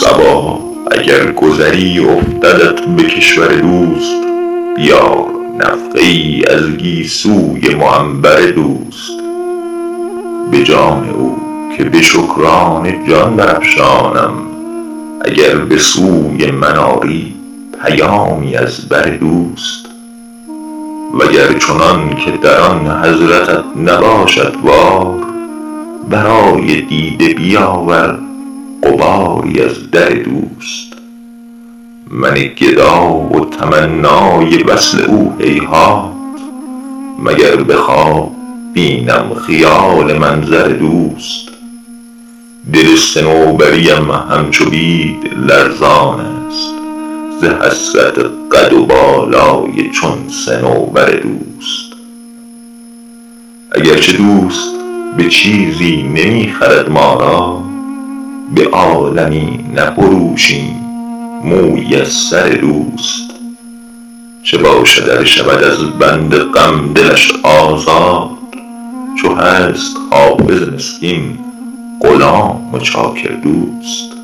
[0.00, 0.60] صبا
[0.90, 4.24] اگر گذری افتدت به کشور دوست
[4.76, 5.26] بیار
[5.58, 9.10] نفقه ای از گیسوی معنبر دوست.
[10.50, 11.38] به جان او
[11.76, 14.32] که به شکرانه جان برافشانم
[15.24, 17.34] اگر به سوی من آری
[17.84, 19.86] پیامی از بر دوست.
[21.18, 25.14] وگر چنان که در آن حضرتت نباشد بار
[26.10, 28.18] برای دیده بیاور
[28.84, 30.92] غباری از در دوست.
[32.10, 36.10] من گدا و تمنای وصل او هیهات.
[37.18, 38.32] مگر به خواب
[38.74, 41.48] بینم خیال منظر دوست.
[42.72, 46.74] دل صنوبریم همچو بید لرزان است.
[47.40, 48.18] ز حسرت
[48.52, 51.92] قد و بالای چون صنوبر دوست.
[53.72, 54.70] اگر چه دوست
[55.16, 57.63] به چیزی نمی خرد ما را
[58.54, 60.76] به عالمی نفروشیم
[61.44, 63.30] مویی از سر دوست.
[64.42, 68.30] چه باشد ار شود از بند غم دلش آزاد؟
[69.22, 71.38] چو هست حافظ مسکین
[72.00, 74.23] غلام و چاکر دوست.